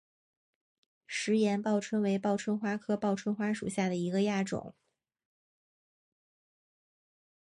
[1.05, 4.73] 石岩报春为报春花科报春花属下的一个亚种。